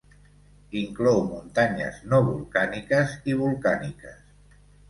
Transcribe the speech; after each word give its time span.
Inclou 0.79 1.19
muntanyes 1.27 2.01
no 2.13 2.23
volcàniques 2.31 3.15
i 3.33 3.39
volcàniques. 3.43 4.61